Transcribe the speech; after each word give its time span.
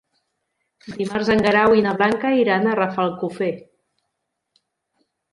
Dimarts 1.01 1.27
en 1.33 1.43
Guerau 1.47 1.75
i 1.79 1.83
na 1.87 1.91
Blanca 1.99 2.31
iran 2.43 2.65
a 2.67 2.73
Rafelcofer. 2.79 3.51